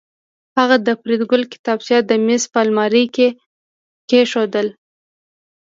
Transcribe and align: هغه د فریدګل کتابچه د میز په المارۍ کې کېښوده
هغه 0.57 0.75
د 0.87 0.89
فریدګل 1.01 1.41
کتابچه 1.53 1.97
د 2.03 2.11
میز 2.25 2.43
په 2.53 2.59
المارۍ 2.65 3.05
کې 3.15 3.27
کېښوده 4.09 4.61